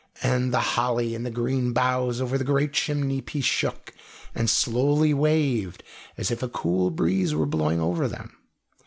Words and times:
And 0.23 0.51
the 0.51 0.59
holly 0.73 1.13
and 1.13 1.23
the 1.23 1.29
green 1.29 1.73
boughs 1.73 2.19
over 2.21 2.35
the 2.35 2.43
great 2.43 2.73
chimney 2.73 3.21
piece 3.21 3.45
shook 3.45 3.93
and 4.33 4.49
slowly 4.49 5.13
waved 5.13 5.83
as 6.17 6.31
if 6.31 6.41
a 6.41 6.49
cool 6.49 6.89
breeze 6.89 7.35
were 7.35 7.45
blowing 7.45 7.79
over 7.79 8.07
them. 8.07 8.35